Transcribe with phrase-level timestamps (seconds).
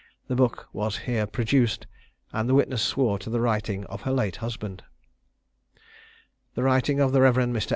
[0.29, 1.85] The book was here produced,
[2.33, 4.81] and the witness swore to the writing of her late husband.
[6.55, 7.35] The writing of the Rev.
[7.35, 7.69] Mr.